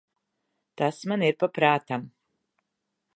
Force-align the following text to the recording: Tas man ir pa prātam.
Tas 0.81 1.01
man 1.11 1.27
ir 1.29 1.37
pa 1.43 1.51
prātam. 1.59 2.09